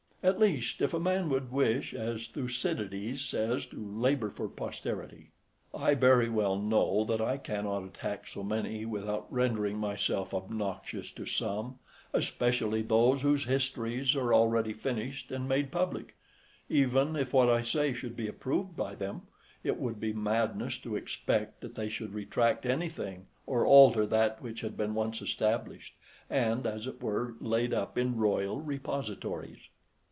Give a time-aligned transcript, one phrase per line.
[0.23, 5.31] At least, if a man would wish, as Thucydides says, to labour for posterity.
[5.73, 11.25] I very well know that I cannot attack so many without rendering myself obnoxious to
[11.25, 11.79] some,
[12.13, 16.15] especially those whose histories are already finished and made public;
[16.69, 19.23] even if what I say should be approved by them,
[19.63, 24.61] it would be madness to expect that they should retract anything or alter that which
[24.61, 25.95] had been once established
[26.29, 29.61] and, as it were, laid up in royal repositories.